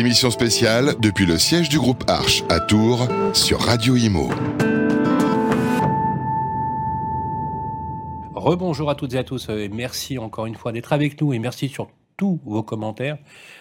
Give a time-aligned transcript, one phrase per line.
[0.00, 4.30] Émission spéciale depuis le siège du groupe Arche à Tours sur Radio Imo.
[8.34, 11.38] Rebonjour à toutes et à tous et merci encore une fois d'être avec nous et
[11.38, 11.88] merci sur
[12.20, 13.16] tous vos commentaires.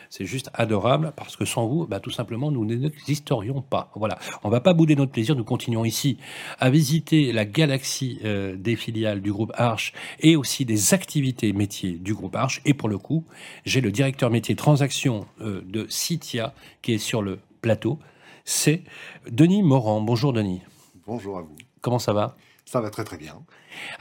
[0.10, 3.90] C'est juste adorable parce que sans vous, bah, tout simplement, nous n'existerions pas.
[3.96, 4.20] Voilà.
[4.44, 5.34] On va pas bouder notre plaisir.
[5.34, 6.18] Nous continuons ici
[6.60, 11.94] à visiter la galaxie euh, des filiales du groupe Arche et aussi des activités métiers
[11.94, 12.62] du groupe Arche.
[12.66, 13.24] Et pour le coup,
[13.64, 17.98] j'ai le directeur métier transaction euh, de Citia qui est sur le plateau.
[18.44, 18.84] C'est
[19.32, 20.02] Denis Morand.
[20.02, 20.64] Bonjour Denis.
[21.08, 21.56] Bonjour à vous.
[21.80, 22.36] Comment ça va?
[22.66, 23.36] Ça va très très bien.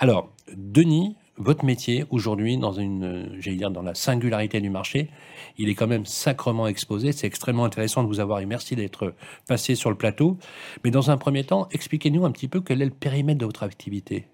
[0.01, 5.10] Alors, Denis, votre métier aujourd'hui, dans une, j'allais dire, dans la singularité du marché,
[5.56, 7.12] il est quand même sacrement exposé.
[7.12, 9.14] C'est extrêmement intéressant de vous avoir et merci d'être
[9.47, 10.37] passé sur le plateau.
[10.84, 13.62] Mais dans un premier temps, expliquez-nous un petit peu quel est le périmètre de votre
[13.62, 14.27] activité.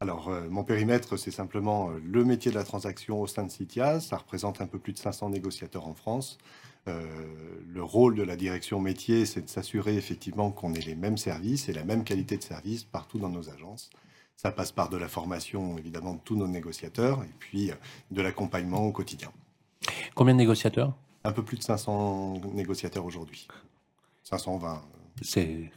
[0.00, 3.50] Alors, euh, mon périmètre, c'est simplement euh, le métier de la transaction au sein de
[3.50, 4.00] Citia.
[4.00, 6.36] Ça représente un peu plus de 500 négociateurs en France.
[6.88, 7.00] Euh,
[7.66, 11.68] le rôle de la direction métier, c'est de s'assurer effectivement qu'on ait les mêmes services
[11.68, 13.88] et la même qualité de service partout dans nos agences.
[14.36, 17.70] Ça passe par de la formation, évidemment, de tous nos négociateurs et puis
[18.10, 19.30] de l'accompagnement au quotidien.
[20.14, 20.94] Combien de négociateurs?
[21.24, 23.48] Un peu plus de 500 négociateurs aujourd'hui.
[24.24, 24.82] 520.
[25.22, 25.70] C'est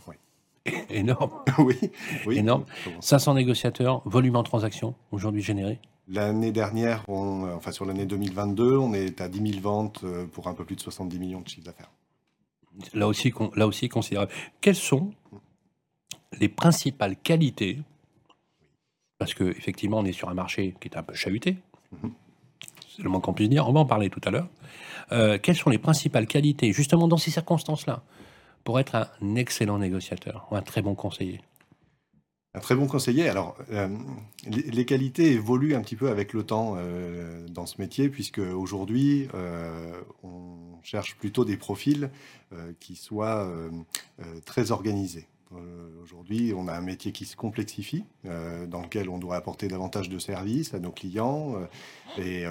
[0.90, 1.32] énorme.
[1.60, 1.78] oui,
[2.26, 2.66] oui, énorme.
[3.00, 5.80] 500 négociateurs, volume en transaction aujourd'hui généré?
[6.10, 10.54] L'année dernière, enfin sur l'année 2022, on est à 10 000 ventes euh, pour un
[10.54, 11.92] peu plus de 70 millions de chiffres d'affaires.
[12.94, 14.32] Là aussi, là aussi considérable.
[14.62, 15.12] Quelles sont
[16.40, 17.80] les principales qualités
[19.20, 21.58] Parce qu'effectivement, on est sur un marché qui est un peu chahuté.
[21.92, 22.12] Mhm
[22.98, 24.50] c'est le moins qu'on puisse dire, on va en parler tout à l'heure.
[25.12, 28.02] Euh, quelles sont les principales qualités, justement dans ces circonstances-là,
[28.64, 31.42] pour être un excellent négociateur ou un très bon conseiller?
[32.56, 33.30] Un très bon conseiller.
[33.30, 33.88] Alors, euh,
[34.48, 39.28] les, qualités évoluent un petit peu avec le temps euh, dans ce métier, puisque aujourd'hui,
[40.24, 42.10] on cherche plutôt des profils
[42.80, 43.48] qui soient
[44.46, 45.28] très organisés.
[45.56, 49.68] Euh, aujourd'hui, on a un métier qui se complexifie, euh, dans lequel on doit apporter
[49.68, 52.44] davantage de services à nos clients, euh, et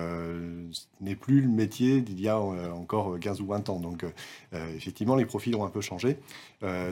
[0.72, 3.80] ce n'est plus le métier d'il y a encore 15 ou 20 ans.
[3.80, 4.04] Donc,
[4.52, 6.18] effectivement, les profils ont un peu changé.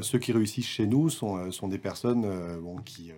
[0.03, 2.27] ceux qui réussissent chez nous sont, des personnes
[2.61, 3.13] bon, qui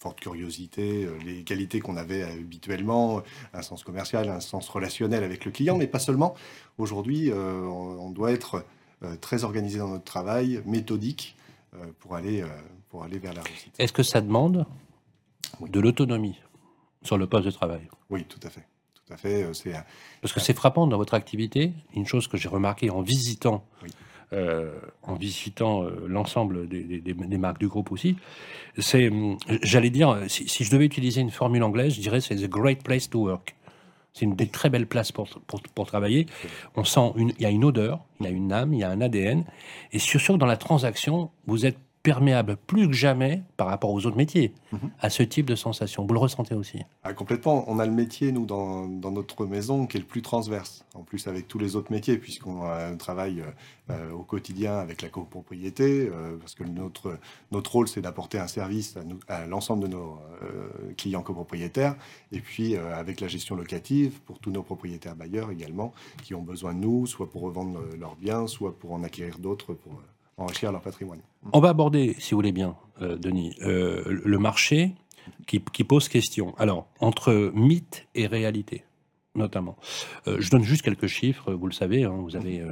[0.00, 3.22] forte curiosité, les qualités qu'on avait habituellement,
[3.54, 6.34] un sens commercial, un sens relationnel avec le client, mais pas seulement.
[6.78, 8.64] Aujourd'hui, on doit être
[9.20, 11.36] très organisé dans notre travail, méthodique,
[12.00, 12.46] pour, aller, euh,
[12.88, 13.74] pour aller vers la réussite.
[13.78, 14.66] Est-ce que ça demande
[15.60, 16.38] de l'autonomie
[17.02, 17.88] sur le poste de travail?
[18.10, 18.66] Oui, tout à fait.
[18.94, 19.42] Tout à fait.
[19.42, 19.72] Euh,
[20.20, 23.64] Parce que c'est frappant dans votre activité, une chose que j'ai remarqué en visitant,
[25.02, 28.16] en visitant l'ensemble des, des, marques du groupe aussi,
[28.78, 29.10] c'est,
[29.62, 32.82] j'allais dire, si, si, je devais utiliser une formule anglaise, je dirais c'est the great
[32.82, 33.54] place to work.
[34.14, 35.28] C'est une très belles places pour,
[35.74, 36.26] pour, travailler.
[36.76, 38.90] On sent, il y a une odeur, il y a une âme, il y a
[38.90, 39.44] un ADN.
[39.92, 44.16] Et surtout dans la transaction, vous êtes perméable plus que jamais par rapport aux autres
[44.16, 44.90] métiers mhm.
[45.00, 46.04] à ce type de sensation.
[46.04, 47.64] Vous le ressentez aussi ah, Complètement.
[47.68, 50.84] On a le métier, nous, dans, notre maison, qui est le plus transverse.
[50.94, 52.62] En plus, avec tous les autres métiers, puisqu'on
[52.98, 57.18] travaille euh, euh, au quotidien avec la copropriété, euh, parce que notre,
[57.52, 58.96] notre rôle, c'est d'apporter un service
[59.28, 60.18] à, l'ensemble de nos
[60.96, 61.94] clients copropriétaires,
[62.32, 65.92] et puis avec la gestion locative pour tous nos propriétaires bailleurs également,
[66.22, 69.74] qui ont besoin de nous, soit pour revendre leurs biens, soit pour en acquérir d'autres
[69.74, 70.00] pour
[70.36, 71.20] enrichir leur patrimoine.
[71.52, 74.94] On va aborder, si vous voulez bien, euh, Denis, euh, le marché
[75.46, 76.54] qui, pose question.
[76.58, 78.84] Alors, entre mythe et réalité,
[79.34, 79.76] notamment.
[80.26, 82.64] Euh, je donne juste quelques chiffres, vous le savez, hein, vous avez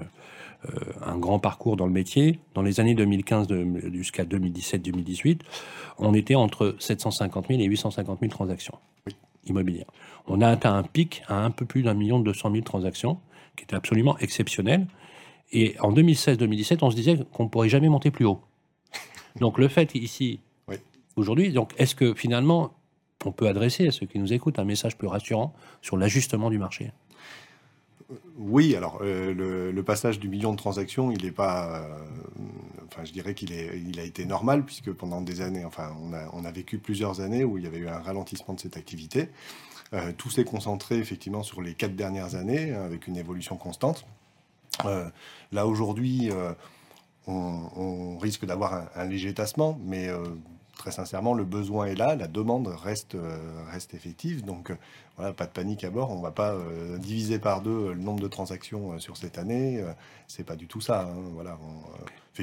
[1.01, 2.39] un grand parcours dans le métier.
[2.55, 3.49] Dans les années 2015
[3.93, 5.41] jusqu'à 2017-2018,
[5.99, 8.79] on était entre 750 000 et 850 000 transactions
[9.47, 9.87] immobilières.
[10.27, 13.19] On a atteint un pic à un peu plus d'un million de 200 000 transactions,
[13.57, 14.87] qui était absolument exceptionnel.
[15.53, 18.41] Et en 2016-2017, on se disait qu'on ne pourrait jamais monter plus haut.
[19.39, 20.41] Donc le fait ici,
[21.17, 22.75] aujourd'hui, donc est-ce que finalement,
[23.25, 26.59] on peut adresser à ceux qui nous écoutent un message plus rassurant sur l'ajustement du
[26.59, 26.93] marché?
[28.39, 31.99] Oui, alors euh, le, passage du million de transactions, il n'est pas, euh,
[32.87, 36.29] enfin je dirais qu'il il a été normal puisque pendant des années, enfin on a,
[36.33, 39.29] on a, vécu plusieurs années où il y avait eu un ralentissement de cette activité.
[39.93, 44.07] Euh, tout s'est concentré effectivement sur les quatre dernières années avec une évolution constante.
[44.87, 45.09] Euh,
[45.53, 46.53] là, aujourd'hui, euh,
[47.27, 50.19] on, risque d'avoir un, léger tassement, mais euh,
[50.77, 53.17] très sincèrement, le besoin est là, la demande reste,
[53.71, 54.45] reste effective.
[54.45, 54.73] Donc,
[55.17, 56.11] voilà, pas de panique à bord.
[56.11, 56.57] On ne va pas
[56.99, 59.85] diviser par deux le nombre de transactions sur cette année.
[60.27, 61.03] c'est pas du tout ça.
[61.03, 61.21] Hein.
[61.35, 61.59] Voilà,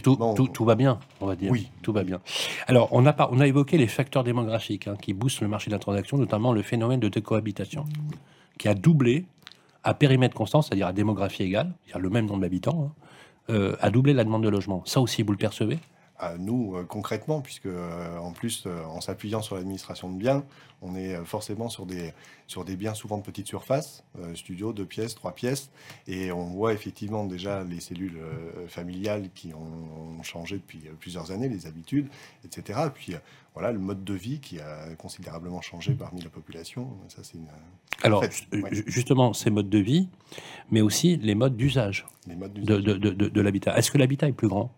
[0.02, 1.52] tout, tout, va bien, on va dire.
[1.52, 2.22] Oui, tout va bien.
[2.68, 5.76] Alors, on a, on a évoqué les facteurs démographiques hein, qui boostent le marché de
[5.76, 7.86] la transaction, notamment le phénomène de décohabitation,
[8.60, 9.26] qui a doublé
[9.88, 13.90] à périmètre constant, c'est-à-dire à démographie égale, c'est-à-dire le même nombre d'habitants, hein, euh, à
[13.90, 14.84] doubler la demande de logement.
[14.86, 15.80] Ça aussi, vous le percevez?
[16.20, 20.44] À nous euh, concrètement, puisque en plus, en s'appuyant sur l'administration de biens,
[20.82, 22.14] on est forcément sur des,
[22.46, 24.04] sur des biens souvent de petite surface,
[24.36, 25.72] studio, deux pièces, trois pièces,
[26.08, 28.20] et on voit effectivement déjà les cellules
[28.68, 32.08] familiales qui ont changé depuis plusieurs années, les habitudes,
[32.46, 32.80] etc.
[32.94, 33.16] puis
[33.56, 36.90] voilà, le mode de vie qui a considérablement changé parmi la population.
[37.08, 37.40] Ça, c'est
[38.04, 38.24] Alors,
[38.86, 40.10] justement, ces modes de vie,
[40.70, 43.76] mais aussi les modes d'usage de, de, de, de l'habitat.
[43.76, 44.72] Est-ce que l'habitat est plus grand?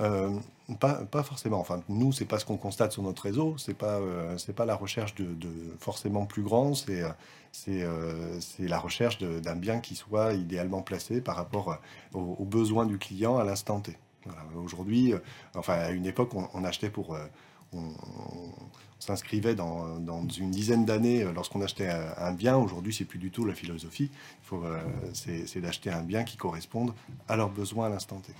[0.00, 0.30] Euh,
[0.78, 1.58] pas, forcément.
[1.58, 3.56] Enfin, nous, c'est pas ce qu'on constate sur notre réseau.
[3.58, 5.48] C'est pas, euh, c'est pas la recherche de,
[5.78, 6.74] forcément plus grand.
[6.74, 7.02] C'est,
[7.52, 11.78] c'est, euh, c'est la recherche d'un bien qui soit idéalement placé par rapport
[12.14, 13.96] aux besoins du client à l'instant T.
[14.54, 15.14] Aujourd'hui,
[15.54, 17.16] enfin à une époque, on, achetait pour,
[17.74, 19.98] euh, on, s'inscrivait dans,
[20.38, 22.56] une dizaine d'années euh, lorsqu'on achetait un, bien.
[22.56, 24.10] Aujourd'hui, c'est plus du tout la philosophie.
[25.14, 26.92] c'est d'acheter un bien qui corresponde
[27.26, 28.32] à leurs besoins à l'instant T.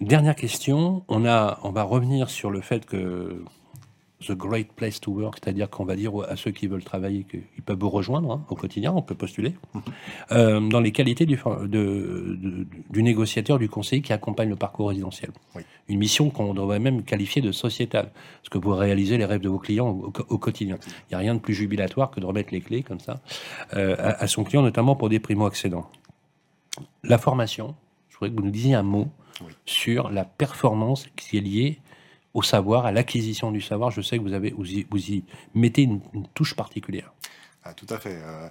[0.00, 1.04] Dernière question.
[1.08, 3.44] On a, on va revenir sur le fait que
[4.24, 7.62] The Great Place to Work, c'est-à-dire qu'on va dire à ceux qui veulent travailler qu'ils
[7.64, 9.54] peuvent vous rejoindre hein, au quotidien, on peut postuler,
[10.32, 15.32] euh, dans les qualités du, du, négociateur, du conseiller qui accompagne le parcours résidentiel.
[15.88, 18.10] Une mission qu'on devrait même qualifier de sociétale,
[18.40, 20.78] parce que vous réalisez les rêves de vos clients au, quotidien.
[20.86, 23.20] Il n'y a rien de plus jubilatoire que de remettre les clés comme ça
[23.74, 25.90] euh, à, son client, notamment pour des primo-accédants.
[27.02, 27.74] La formation,
[28.08, 29.08] je voudrais que vous nous disiez un mot
[29.66, 31.78] sur la performance qui est liée
[32.36, 33.90] au savoir, à l'acquisition du savoir.
[33.90, 35.24] Je sais que vous, avez, vous, y,
[35.54, 36.00] mettez une,
[36.34, 37.10] touche particulière.
[37.64, 38.18] Ah, tout à fait.
[38.22, 38.48] Euh,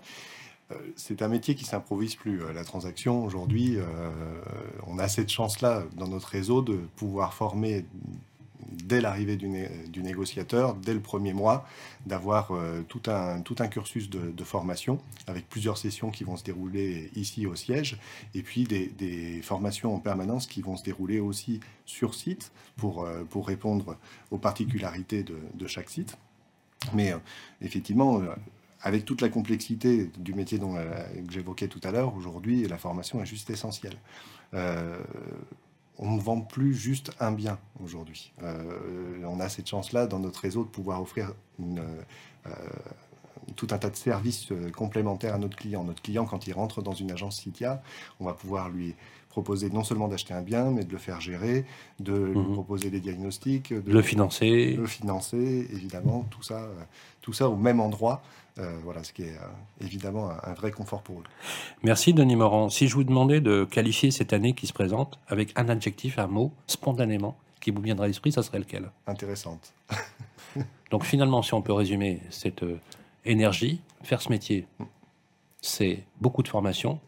[0.71, 2.41] euh, c'est un métier qui s'improvise plus.
[2.41, 3.77] Euh, la transaction, aujourd'hui,
[4.87, 7.85] on a cette chance-là dans notre réseau de pouvoir former
[8.71, 11.67] dès l'arrivée du, négociateur, dès le premier mois,
[12.05, 17.47] d'avoir euh, tout, un, cursus de, formation avec plusieurs sessions qui vont se dérouler ici
[17.47, 17.97] au siège
[18.33, 23.23] et puis des, formations en permanence qui vont se dérouler aussi sur site pour, euh,
[23.35, 23.97] répondre
[24.31, 26.17] aux particularités de, chaque site.
[26.93, 27.17] Mais euh,
[27.61, 28.21] effectivement,
[28.81, 33.21] avec toute la complexité du métier dont, que j'évoquais tout à l'heure, aujourd'hui, la formation
[33.21, 33.97] est juste essentielle
[35.97, 38.33] on ne vend plus juste un bien aujourd'hui.
[38.43, 42.03] Euh, on a cette chance-là dans notre réseau de pouvoir offrir euh,
[43.55, 45.83] tout un tas de services euh, complémentaires à notre client.
[45.83, 47.81] Notre client, quand il rentre dans une agence Citia,
[48.19, 48.95] on va pouvoir lui
[49.29, 51.65] proposer non seulement d'acheter un bien, mais de le faire gérer,
[51.99, 52.53] de lui mhm.
[52.53, 56.69] proposer des diagnostics, de le financer, le financer, évidemment, tout ça,
[57.21, 58.21] tout ça au même endroit.
[58.57, 61.23] Euh, voilà, ce qui est euh, évidemment un, vrai confort pour eux.
[61.83, 62.69] Merci Denis Morand.
[62.69, 66.27] Si je vous demandais de qualifier cette année qui se présente avec un adjectif, un
[66.27, 68.91] mot, spontanément, qui vous viendra à l'esprit, ça serait lequel?
[69.07, 69.73] Intéressante.
[70.91, 72.79] Donc finalement, si on peut résumer cette euh,
[73.25, 74.83] énergie, faire ce métier, mm.
[75.61, 76.99] c'est beaucoup de formation.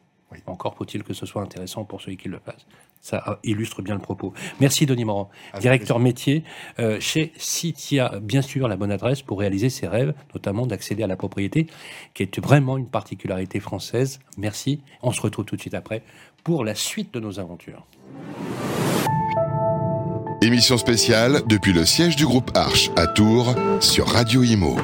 [0.45, 2.65] Encore faut-il que ce soit intéressant pour ceux qui le fassent.
[3.01, 4.33] Ça illustre bien le propos.
[4.59, 5.29] Merci Denis Morand,
[5.59, 6.43] directeur métier
[6.79, 8.19] euh, chez Citia.
[8.21, 11.67] Bien sûr, la bonne adresse pour réaliser ses rêves, notamment d'accéder à la propriété,
[12.13, 14.19] qui est vraiment une particularité française.
[14.37, 14.81] Merci.
[15.01, 16.03] On se retrouve tout de suite après
[16.43, 17.85] pour la suite de nos aventures.
[20.41, 24.77] Émission spéciale depuis le siège du groupe Arche à Tours sur Radio Imo.